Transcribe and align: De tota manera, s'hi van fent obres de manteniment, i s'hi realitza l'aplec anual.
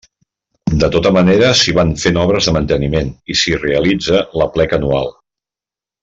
De 0.83 0.87
tota 0.95 1.09
manera, 1.17 1.49
s'hi 1.59 1.75
van 1.81 1.91
fent 2.05 2.17
obres 2.23 2.47
de 2.49 2.53
manteniment, 2.57 3.11
i 3.33 3.39
s'hi 3.41 3.53
realitza 3.65 4.23
l'aplec 4.41 4.75
anual. 4.83 5.13